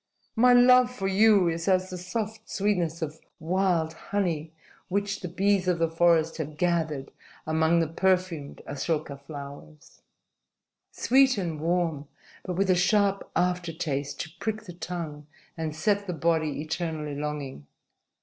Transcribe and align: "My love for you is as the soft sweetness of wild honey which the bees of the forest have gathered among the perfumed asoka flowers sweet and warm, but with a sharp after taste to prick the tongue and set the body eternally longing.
"My 0.35 0.51
love 0.53 0.89
for 0.89 1.07
you 1.07 1.47
is 1.47 1.67
as 1.67 1.91
the 1.91 1.97
soft 1.99 2.49
sweetness 2.49 3.03
of 3.03 3.19
wild 3.39 3.93
honey 3.93 4.51
which 4.87 5.19
the 5.19 5.27
bees 5.27 5.67
of 5.67 5.77
the 5.77 5.91
forest 5.91 6.37
have 6.37 6.57
gathered 6.57 7.11
among 7.45 7.81
the 7.81 7.87
perfumed 7.87 8.63
asoka 8.67 9.15
flowers 9.15 10.01
sweet 10.91 11.37
and 11.37 11.59
warm, 11.61 12.07
but 12.41 12.53
with 12.53 12.71
a 12.71 12.75
sharp 12.75 13.29
after 13.35 13.71
taste 13.71 14.19
to 14.21 14.31
prick 14.39 14.63
the 14.63 14.73
tongue 14.73 15.27
and 15.55 15.75
set 15.75 16.07
the 16.07 16.13
body 16.13 16.61
eternally 16.63 17.13
longing. 17.13 17.67